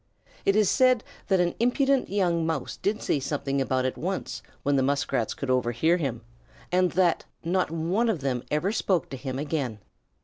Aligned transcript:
It 0.45 0.55
is 0.55 0.67
said 0.67 1.03
that 1.27 1.39
an 1.39 1.53
impudent 1.59 2.09
young 2.09 2.43
Mouse 2.43 2.75
did 2.75 3.03
say 3.03 3.19
something 3.19 3.61
about 3.61 3.85
it 3.85 3.99
once 3.99 4.41
when 4.63 4.75
the 4.75 4.81
Muskrats 4.81 5.35
could 5.35 5.51
overhear 5.51 5.97
him 5.97 6.23
and 6.71 6.89
that 6.93 7.25
not 7.43 7.69
one 7.69 8.09
of 8.09 8.21
them 8.21 8.41
ever 8.49 8.71
spoke 8.71 9.09
to 9.09 9.15
him 9.15 9.37
again. 9.37 9.77